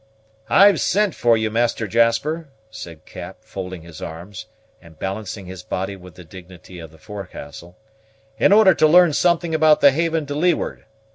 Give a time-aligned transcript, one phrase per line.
[0.49, 4.47] "I've sent for you, Master Jasper," said Cap, folding his arms,
[4.81, 7.77] and balancing his body with the dignity of the forecastle,
[8.39, 10.85] "in order to learn something about the haven to leeward.